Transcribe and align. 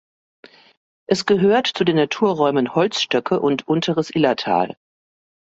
Es 1.07 1.27
gehört 1.27 1.67
zu 1.67 1.83
den 1.83 1.95
Naturräumen 1.97 2.73
Holzstöcke 2.73 3.39
und 3.39 3.67
Unteres 3.67 4.09
Illertal. 4.09 4.75